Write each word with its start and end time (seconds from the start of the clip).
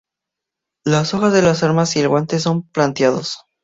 Las 0.83 1.13
hojas 1.13 1.31
de 1.31 1.43
las 1.43 1.61
armas 1.61 1.95
y 1.95 1.99
el 1.99 2.09
guante 2.09 2.39
son 2.39 2.63
plateados. 2.67 3.37